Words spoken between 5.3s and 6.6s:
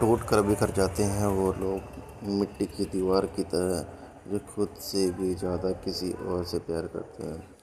ज़्यादा किसी और से